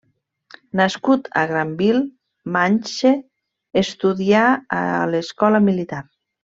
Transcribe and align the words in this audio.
Nascut 0.79 1.29
a 1.41 1.43
Granville, 1.51 2.01
Manche, 2.57 3.13
estudià 3.85 4.43
a 4.83 4.85
l'Escola 5.15 5.65
militar. 5.71 6.07